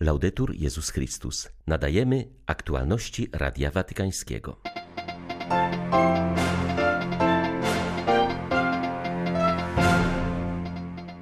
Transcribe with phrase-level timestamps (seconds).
[0.00, 1.48] Laudetur Jezus Chrystus.
[1.66, 4.60] Nadajemy aktualności Radia Watykańskiego.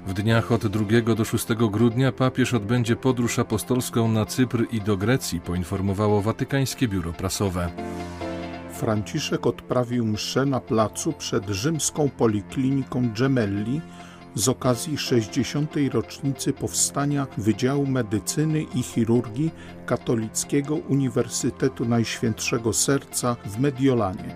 [0.07, 4.97] W dniach od 2 do 6 grudnia papież odbędzie podróż apostolską na Cypr i do
[4.97, 7.69] Grecji, poinformowało Watykańskie Biuro Prasowe.
[8.73, 13.81] Franciszek odprawił mszę na placu przed rzymską polikliniką Gemelli
[14.35, 15.75] z okazji 60.
[15.91, 19.51] rocznicy powstania Wydziału Medycyny i Chirurgii
[19.85, 24.35] Katolickiego Uniwersytetu Najświętszego Serca w Mediolanie.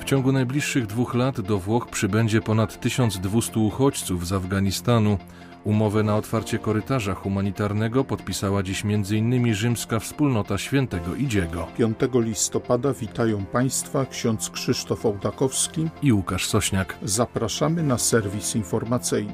[0.00, 5.18] W ciągu najbliższych dwóch lat do Włoch przybędzie ponad 1200 uchodźców z Afganistanu.
[5.64, 9.54] Umowę na otwarcie korytarza humanitarnego podpisała dziś m.in.
[9.54, 11.66] rzymska wspólnota świętego Idziego.
[11.78, 16.98] 5 listopada witają Państwa ksiądz Krzysztof Ołdakowski i Łukasz Sośniak.
[17.02, 19.32] Zapraszamy na serwis informacyjny.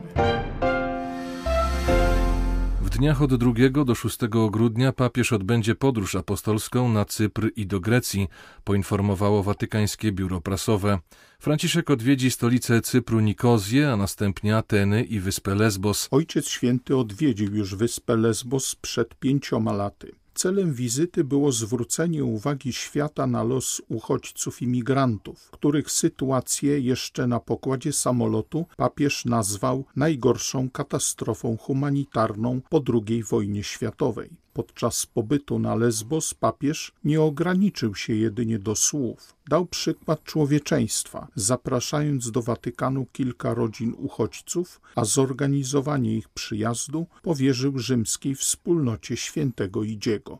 [2.98, 4.19] Dniach od 2 do 6
[4.51, 8.29] grudnia papież odbędzie podróż apostolską na Cypr i do Grecji,
[8.65, 10.99] poinformowało Watykańskie Biuro Prasowe.
[11.38, 16.09] Franciszek odwiedzi stolicę Cypru Nikozję, a następnie Ateny i wyspę Lesbos.
[16.10, 20.13] Ojciec Święty odwiedził już wyspę Lesbos przed pięcioma laty.
[20.39, 27.41] Celem wizyty było zwrócenie uwagi świata na los uchodźców i migrantów, których sytuację jeszcze na
[27.41, 34.31] pokładzie samolotu papież nazwał najgorszą katastrofą humanitarną po II wojnie światowej.
[34.59, 39.34] Podczas pobytu na Lesbos papież nie ograniczył się jedynie do słów.
[39.48, 48.34] Dał przykład człowieczeństwa, zapraszając do Watykanu kilka rodzin uchodźców, a zorganizowanie ich przyjazdu powierzył rzymskiej
[48.34, 50.38] wspólnocie świętego Idziego.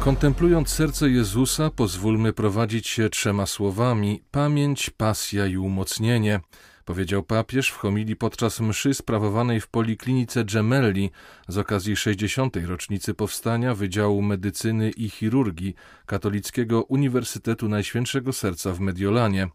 [0.00, 6.40] Kontemplując serce Jezusa, pozwólmy prowadzić się trzema słowami: pamięć, pasja i umocnienie
[6.84, 11.10] powiedział papież w homilii podczas mszy sprawowanej w Poliklinice Gemelli
[11.48, 12.56] z okazji 60.
[12.66, 15.74] rocznicy powstania Wydziału Medycyny i Chirurgii
[16.06, 19.48] Katolickiego Uniwersytetu Najświętszego Serca w Mediolanie,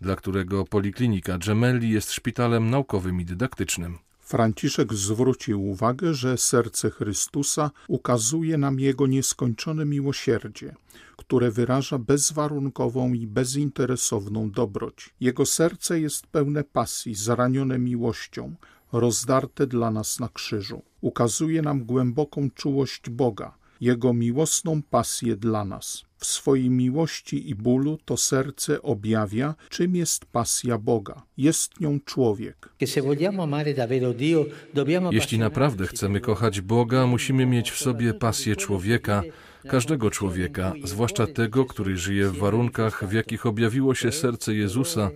[0.00, 4.03] dla którego Poliklinika Gemelli jest szpitalem naukowym i dydaktycznym.
[4.24, 10.74] Franciszek zwrócił uwagę, że serce Chrystusa ukazuje nam Jego nieskończone miłosierdzie,
[11.16, 15.14] które wyraża bezwarunkową i bezinteresowną dobroć.
[15.20, 18.54] Jego serce jest pełne pasji, zranione miłością,
[18.92, 20.82] rozdarte dla nas na krzyżu.
[21.00, 26.04] Ukazuje nam głęboką czułość Boga, Jego miłosną pasję dla nas.
[26.24, 31.22] W swojej miłości i bólu to serce objawia, czym jest pasja Boga.
[31.36, 32.68] Jest nią człowiek.
[35.10, 39.22] Jeśli naprawdę chcemy kochać Boga, musimy mieć w sobie pasję człowieka,
[39.68, 45.10] każdego człowieka, zwłaszcza tego, który żyje w warunkach, w jakich objawiło się serce Jezusa,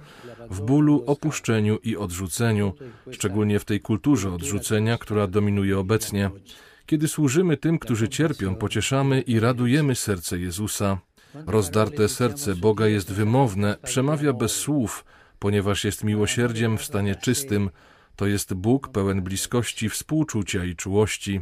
[0.51, 2.73] w bólu, opuszczeniu i odrzuceniu,
[3.11, 6.31] szczególnie w tej kulturze odrzucenia, która dominuje obecnie.
[6.89, 10.99] Kiedy służymy tym, którzy cierpią, pocieszamy i radujemy serce Jezusa.
[11.47, 15.05] Rozdarte serce Boga jest wymowne, przemawia bez słów,
[15.39, 17.71] ponieważ jest miłosierdziem w stanie czystym.
[18.17, 21.41] To jest Bóg pełen bliskości, współczucia i czułości.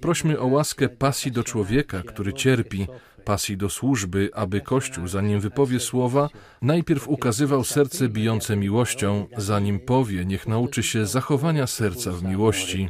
[0.00, 2.86] Prośmy o łaskę pasji do człowieka, który cierpi,
[3.24, 6.28] pasji do służby, aby Kościół, zanim wypowie słowa,
[6.62, 12.88] najpierw ukazywał serce bijące miłością, zanim powie, niech nauczy się zachowania serca w miłości.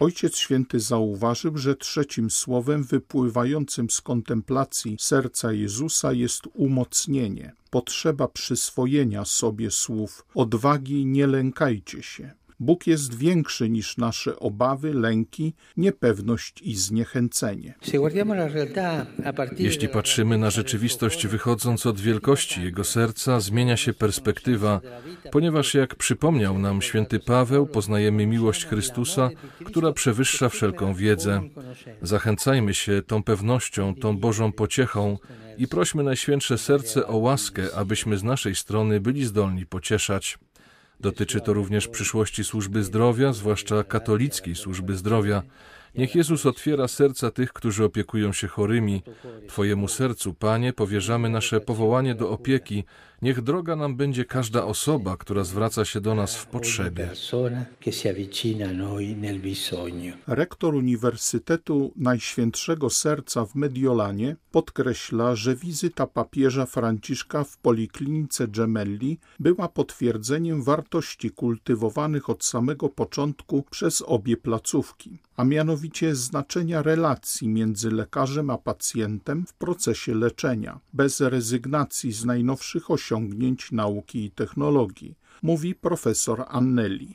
[0.00, 9.24] Ojciec Święty zauważył, że trzecim słowem wypływającym z kontemplacji serca Jezusa jest umocnienie, potrzeba przyswojenia
[9.24, 12.45] sobie słów odwagi nie lękajcie się.
[12.60, 17.74] Bóg jest większy niż nasze obawy, lęki, niepewność i zniechęcenie.
[19.58, 24.80] Jeśli patrzymy na rzeczywistość wychodząc od wielkości Jego serca, zmienia się perspektywa,
[25.32, 29.30] ponieważ jak przypomniał nam święty Paweł, poznajemy miłość Chrystusa,
[29.64, 31.42] która przewyższa wszelką wiedzę.
[32.02, 35.18] Zachęcajmy się tą pewnością, tą Bożą pociechą
[35.58, 40.38] i prośmy Najświętsze Serce o łaskę, abyśmy z naszej strony byli zdolni pocieszać.
[41.00, 45.42] Dotyczy to również przyszłości służby zdrowia, zwłaszcza katolickiej służby zdrowia.
[45.94, 49.02] Niech Jezus otwiera serca tych, którzy opiekują się chorymi.
[49.48, 52.84] Twojemu sercu, Panie, powierzamy nasze powołanie do opieki.
[53.26, 57.10] Niech droga nam będzie każda osoba, która zwraca się do nas w potrzebie.
[60.26, 69.68] Rektor Uniwersytetu Najświętszego Serca w Mediolanie podkreśla, że wizyta papieża Franciszka w Poliklinice Gemelli była
[69.68, 78.50] potwierdzeniem wartości kultywowanych od samego początku przez obie placówki, a mianowicie znaczenia relacji między lekarzem
[78.50, 83.15] a pacjentem w procesie leczenia, bez rezygnacji z najnowszych osiągnięć
[83.72, 87.08] nauki i technologii mówi profesor Anneli.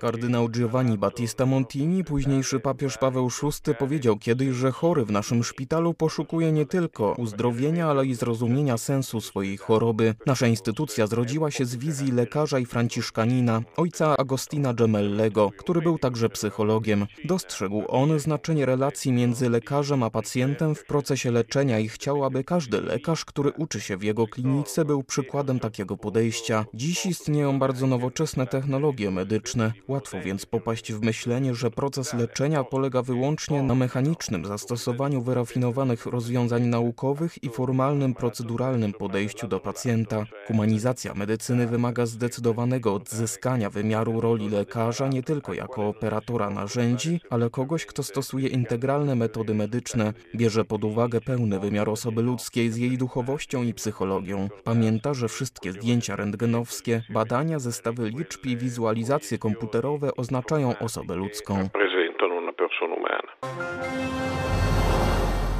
[0.00, 5.94] Kardynał Giovanni Battista Montini, późniejszy papież Paweł VI, powiedział kiedyś, że chory w naszym szpitalu
[5.94, 10.14] poszukuje nie tylko uzdrowienia, ale i zrozumienia sensu swojej choroby.
[10.26, 16.28] Nasza instytucja zrodziła się z wizji lekarza i franciszkanina, ojca Agostina Gemellego, który był także
[16.28, 17.06] psychologiem.
[17.24, 22.80] Dostrzegł on znaczenie relacji między lekarzem a pacjentem w procesie leczenia i chciał, aby każdy
[22.80, 26.64] lekarz, który uczy się w jego klinice, był przykładem takiego podejścia.
[26.74, 28.75] Dziś istnieją bardzo nowoczesne technologie
[29.10, 29.72] medyczne.
[29.88, 36.62] Łatwo więc popaść w myślenie, że proces leczenia polega wyłącznie na mechanicznym zastosowaniu wyrafinowanych rozwiązań
[36.62, 40.26] naukowych i formalnym, proceduralnym podejściu do pacjenta.
[40.46, 47.86] Humanizacja medycyny wymaga zdecydowanego odzyskania wymiaru roli lekarza nie tylko jako operatora narzędzi, ale kogoś,
[47.86, 53.62] kto stosuje integralne metody medyczne, bierze pod uwagę pełny wymiar osoby ludzkiej z jej duchowością
[53.62, 54.48] i psychologią.
[54.64, 61.68] Pamięta, że wszystkie zdjęcia rentgenowskie, badania, zestawy liczb i wizualizacje komputerowe oznaczają osobę ludzką.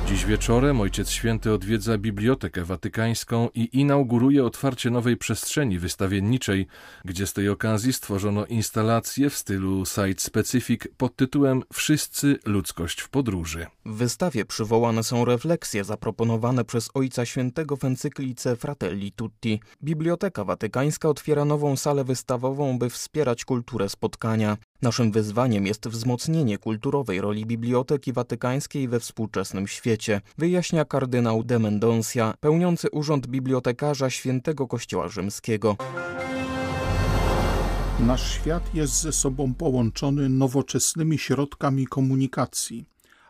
[0.08, 6.66] Dziś wieczorem Ojciec Święty odwiedza Bibliotekę Watykańską i inauguruje otwarcie nowej przestrzeni wystawienniczej,
[7.04, 13.08] gdzie z tej okazji stworzono instalację w stylu site specific pod tytułem Wszyscy ludzkość w
[13.08, 13.66] podróży.
[13.86, 19.60] W wystawie przywołane są refleksje zaproponowane przez Ojca Świętego w encyklice Fratelli Tutti.
[19.82, 24.56] Biblioteka Watykańska otwiera nową salę wystawową, by wspierać kulturę spotkania.
[24.82, 32.34] Naszym wyzwaniem jest wzmocnienie kulturowej roli Biblioteki Watykańskiej we współczesnym świecie, wyjaśnia kardynał de Mendoncia,
[32.40, 35.76] pełniący urząd bibliotekarza Świętego Kościoła Rzymskiego.
[38.00, 42.86] Nasz świat jest ze sobą połączony nowoczesnymi środkami komunikacji,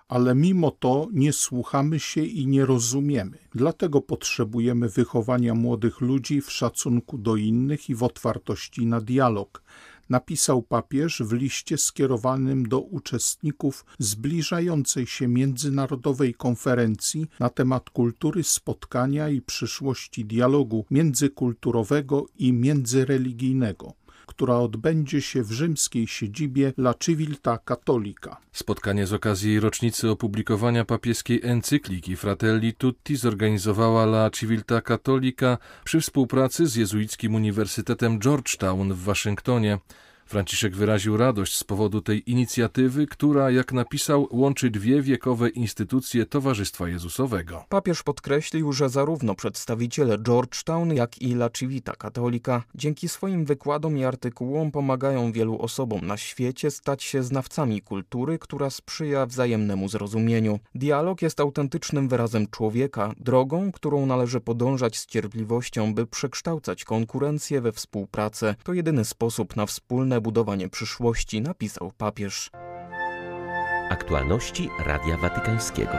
[0.08, 3.38] ale mimo to nie słuchamy się i nie rozumiemy.
[3.54, 9.62] Dlatego potrzebujemy wychowania młodych ludzi w szacunku do innych i w otwartości na dialog
[10.08, 19.28] napisał papież w liście skierowanym do uczestników zbliżającej się międzynarodowej konferencji na temat kultury spotkania
[19.28, 28.36] i przyszłości dialogu międzykulturowego i międzyreligijnego która odbędzie się w rzymskiej siedzibie La Civiltà Cattolica.
[28.52, 36.66] Spotkanie z okazji rocznicy opublikowania papieskiej encykliki Fratelli Tutti zorganizowała La Civiltà Cattolica przy współpracy
[36.66, 39.78] z jezuickim Uniwersytetem Georgetown w Waszyngtonie.
[40.26, 46.88] Franciszek wyraził radość z powodu tej inicjatywy, która, jak napisał, łączy dwie wiekowe instytucje Towarzystwa
[46.88, 47.64] Jezusowego.
[47.68, 54.04] Papież podkreślił, że zarówno przedstawiciele Georgetown, jak i La Civita Katolika dzięki swoim wykładom i
[54.04, 60.58] artykułom pomagają wielu osobom na świecie stać się znawcami kultury, która sprzyja wzajemnemu zrozumieniu.
[60.74, 67.72] Dialog jest autentycznym wyrazem człowieka, drogą, którą należy podążać z cierpliwością, by przekształcać konkurencję we
[67.72, 68.54] współpracę.
[68.62, 72.50] To jedyny sposób na wspólne budowanie przyszłości, napisał papież.
[73.90, 75.92] Aktualności Radia Watykańskiego.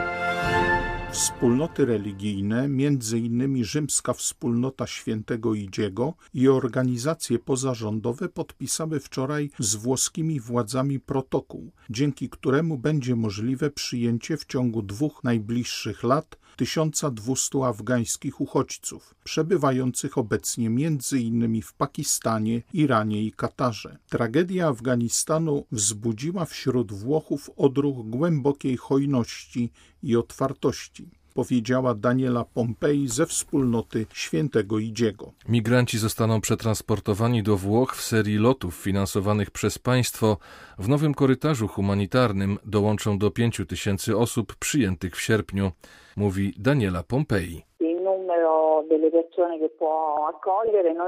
[1.10, 10.40] Wspólnoty religijne, między innymi Rzymska Wspólnota Świętego Idziego i organizacje pozarządowe podpisały wczoraj z włoskimi
[10.40, 19.14] władzami protokół, dzięki któremu będzie możliwe przyjęcie w ciągu dwóch najbliższych lat 1200 afgańskich uchodźców,
[19.24, 20.70] przebywających obecnie
[21.18, 23.98] innymi w Pakistanie, Iranie i Katarze.
[24.08, 29.70] Tragedia Afganistanu wzbudziła wśród Włochów odruch głębokiej hojności
[30.02, 35.32] i otwartości powiedziała Daniela Pompei ze wspólnoty Świętego Idziego.
[35.48, 40.38] Migranci zostaną przetransportowani do Włoch w serii lotów finansowanych przez państwo.
[40.78, 45.72] W nowym korytarzu humanitarnym dołączą do 5 tysięcy osób przyjętych w sierpniu,
[46.16, 47.62] mówi Daniela Pompei.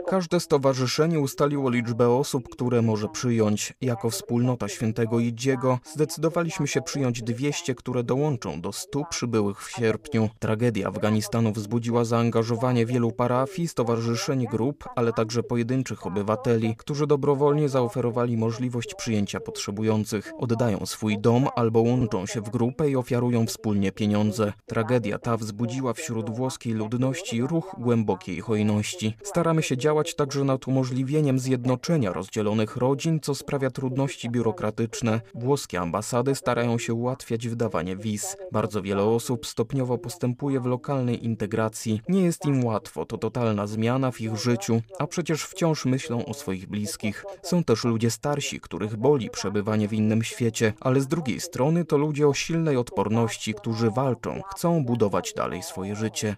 [0.06, 3.74] Każde stowarzyszenie ustaliło liczbę osób, które może przyjąć.
[3.80, 10.28] Jako wspólnota świętego Idziego zdecydowaliśmy się przyjąć 200, które dołączą do 100 przybyłych w sierpniu.
[10.38, 18.36] Tragedia Afganistanu wzbudziła zaangażowanie wielu parafii, stowarzyszeń, grup, ale także pojedynczych obywateli, którzy dobrowolnie zaoferowali
[18.36, 20.32] możliwość przyjęcia potrzebujących.
[20.38, 24.52] Oddają swój dom albo łączą się w grupę i ofiarują wspólnie pieniądze.
[24.66, 29.16] Tragedia ta wzbudziła wśród włoskiej ludności ruch głębokiej hojności.
[29.22, 35.20] Staramy się działać także nad umożliwieniem zjednoczenia rozdzielonych rodzin, co sprawia trudności biurokratyczne.
[35.34, 38.36] Włoskie ambasady starają się ułatwiać wydawanie wiz.
[38.52, 42.00] Bardzo wiele osób stopniowo postępuje w lokalnej integracji.
[42.08, 46.34] Nie jest im łatwo, to totalna zmiana w ich życiu, a przecież wciąż myślą o
[46.34, 47.24] swoich bliskich.
[47.42, 51.98] Są też ludzie starsi, których boli przebywanie w innym świecie, ale z drugiej strony to
[51.98, 56.36] ludzie o silnej odporności, którzy walczą, chcą budować dalej swoje życie.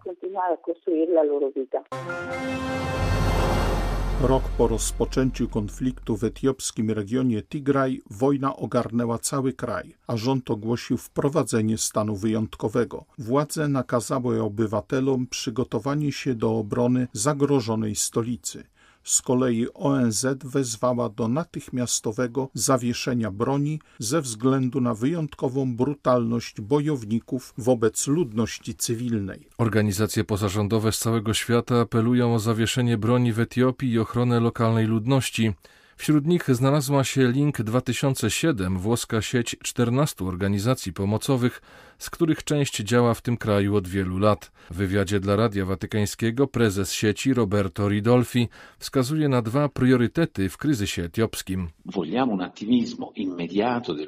[4.22, 10.96] Rok po rozpoczęciu konfliktu w etiopskim regionie Tigraj wojna ogarnęła cały kraj, a rząd ogłosił
[10.96, 13.04] wprowadzenie stanu wyjątkowego.
[13.18, 18.64] Władze nakazały obywatelom przygotowanie się do obrony zagrożonej stolicy.
[19.04, 28.06] Z kolei ONZ wezwała do natychmiastowego zawieszenia broni ze względu na wyjątkową brutalność bojowników wobec
[28.06, 29.48] ludności cywilnej.
[29.58, 35.52] Organizacje pozarządowe z całego świata apelują o zawieszenie broni w Etiopii i ochronę lokalnej ludności.
[35.96, 41.62] Wśród nich znalazła się Link 2007, włoska sieć 14 organizacji pomocowych,
[42.02, 44.52] z których część działa w tym kraju od wielu lat.
[44.70, 51.02] W wywiadzie dla Radia Watykańskiego prezes sieci Roberto Ridolfi wskazuje na dwa priorytety w kryzysie
[51.02, 51.68] etiopskim.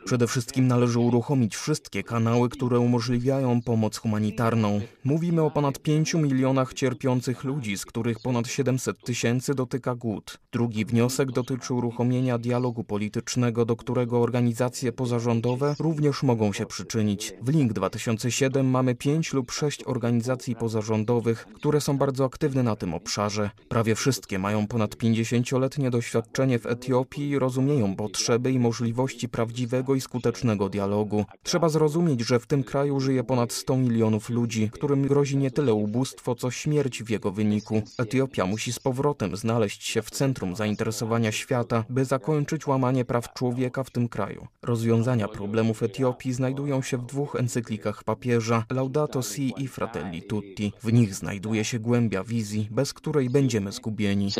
[0.05, 4.81] Przede wszystkim należy uruchomić wszystkie kanały, które umożliwiają pomoc humanitarną.
[5.05, 10.39] Mówimy o ponad 5 milionach cierpiących ludzi, z których ponad 700 tysięcy dotyka głód.
[10.53, 17.33] Drugi wniosek dotyczy uruchomienia dialogu politycznego, do którego organizacje pozarządowe również mogą się przyczynić.
[17.43, 22.95] W Link 2007 mamy 5 lub 6 organizacji pozarządowych, które są bardzo aktywne na tym
[22.95, 23.51] obszarze.
[23.69, 30.01] Prawie wszystkie mają ponad 50-letnie doświadczenie w Etiopii i rozumieją potrzeby i możliwości prawdziwego i
[30.01, 31.25] skutecznego dialogu.
[31.43, 35.75] Trzeba zrozumieć, że w tym kraju żyje ponad 100 milionów ludzi, którym grozi nie tyle
[35.75, 37.83] ubóstwo, co śmierć w jego wyniku.
[37.99, 43.85] Etiopia musi z powrotem znaleźć się w centrum zainteresowania świata, by zakończyć łamanie praw człowieka
[43.85, 44.47] w tym kraju.
[44.63, 47.35] Rozwiązania problemów Etiopii znajdują się w dwóch
[47.75, 50.73] encyklikach papieża Laudato Si i Fratelli Tutti.
[50.83, 54.31] W nich znajduje się głębia wizji, bez której będziemy zgubieni.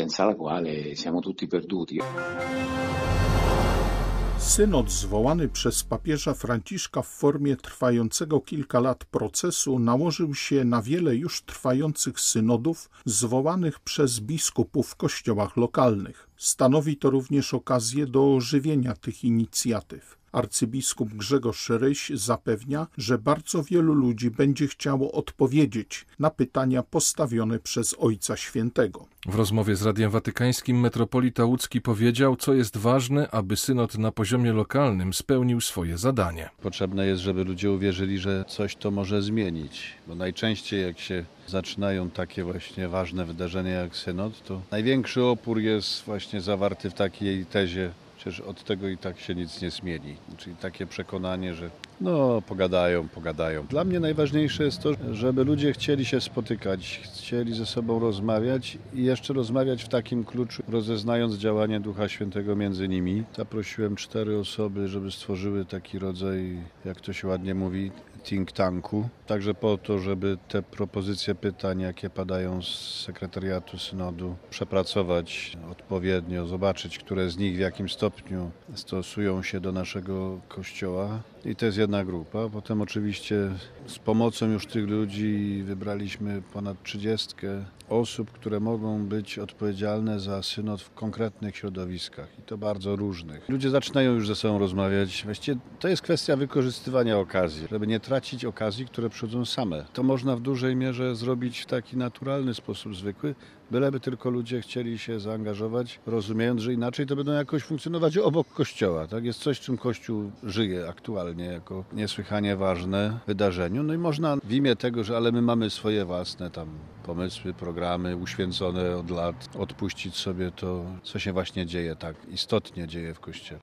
[4.37, 11.15] Synod zwołany przez papieża Franciszka w formie trwającego kilka lat procesu nałożył się na wiele
[11.15, 16.29] już trwających synodów zwołanych przez biskupów w kościołach lokalnych.
[16.37, 20.24] Stanowi to również okazję do ożywienia tych inicjatyw.
[20.35, 27.95] Arcybiskup Grzegorz Ryś zapewnia, że bardzo wielu ludzi będzie chciało odpowiedzieć na pytania postawione przez
[27.99, 29.05] Ojca Świętego.
[29.25, 34.53] W rozmowie z Radiem Watykańskim metropolita łódzki powiedział, co jest ważne, aby synod na poziomie
[34.53, 36.49] lokalnym spełnił swoje zadanie.
[36.61, 42.09] Potrzebne jest, żeby ludzie uwierzyli, że coś to może zmienić, bo najczęściej jak się zaczynają
[42.09, 47.91] takie właśnie ważne wydarzenia jak synod, to największy opór jest właśnie zawarty w takiej tezie
[48.25, 50.15] Przecież od tego i tak się nic nie zmieni.
[50.37, 51.69] Czyli takie przekonanie, że
[52.01, 53.65] no pogadają, pogadają.
[53.67, 59.03] Dla mnie najważniejsze jest to, żeby ludzie chcieli się spotykać, chcieli ze sobą rozmawiać i
[59.03, 63.23] jeszcze rozmawiać w takim kluczu, rozeznając działanie Ducha Świętego między nimi.
[63.37, 67.91] Zaprosiłem cztery osoby, żeby stworzyły taki rodzaj, jak to się ładnie mówi,
[68.25, 75.57] think tanku, także po to, żeby te propozycje pytań, jakie padają z sekretariatu synodu, przepracować
[75.71, 81.19] odpowiednio, zobaczyć, które z nich w jakim stopniu stosują się do naszego kościoła.
[81.45, 82.49] I to jest jedna grupa.
[82.49, 83.51] Potem oczywiście
[83.87, 90.81] z pomocą już tych ludzi wybraliśmy ponad trzydziestkę osób, które mogą być odpowiedzialne za synod
[90.81, 93.49] w konkretnych środowiskach i to bardzo różnych.
[93.49, 95.21] Ludzie zaczynają już ze sobą rozmawiać.
[95.25, 99.85] Właściwie to jest kwestia wykorzystywania okazji, żeby nie tracić okazji, które przychodzą same.
[99.93, 103.35] To można w dużej mierze zrobić w taki naturalny sposób zwykły,
[103.71, 109.07] byleby tylko ludzie chcieli się zaangażować, rozumiejąc, że inaczej to będą jakoś funkcjonować obok kościoła.
[109.07, 109.25] Tak?
[109.25, 113.83] Jest coś, czym kościół żyje aktualnie jako niesłychanie ważne wydarzenie.
[113.83, 116.67] No i można w imię tego, że ale my mamy swoje własne tam
[117.03, 123.13] pomysły, programy uświęcone od lat, odpuścić sobie to, co się właśnie dzieje tak istotnie dzieje
[123.13, 123.59] w kościele.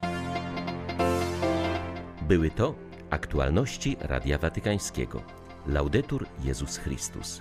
[2.28, 2.74] Były to
[3.10, 5.22] aktualności Radia Watykańskiego.
[5.66, 7.40] Laudetur Jezus Chrystus.